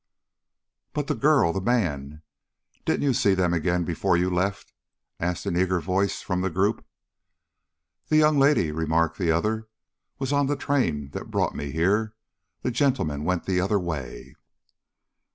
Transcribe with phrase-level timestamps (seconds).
[0.93, 2.23] "But the girl the man
[2.85, 4.73] didn't you see them again before you left?"
[5.19, 6.83] asked an eager voice from the group.
[8.07, 9.67] "The young lady," remarked the other,
[10.17, 12.15] "was on the train that brought me here.
[12.63, 14.33] The gentleman went the other way."